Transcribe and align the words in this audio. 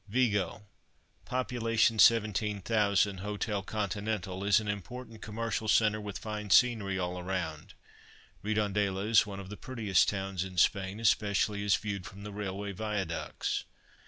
VIGO 0.09 0.63
(pop. 1.25 1.51
17,000; 1.51 3.17
hotel, 3.19 3.61
Continental) 3.61 4.43
is 4.43 4.59
an 4.59 4.67
important 4.67 5.21
commercial 5.21 5.67
centre 5.67 6.01
with 6.01 6.17
fine 6.17 6.49
scenery 6.49 6.97
all 6.97 7.21
round. 7.21 7.75
REDONDELA 8.41 9.05
is 9.05 9.27
one 9.27 9.39
of 9.39 9.49
the 9.49 9.57
prettiest 9.57 10.09
towns 10.09 10.43
in 10.43 10.57
Spain, 10.57 10.99
especially 10.99 11.63
as 11.63 11.75
viewed 11.75 12.07
from 12.07 12.23
the 12.23 12.31
railway 12.31 12.71
viaducts. 12.71 13.65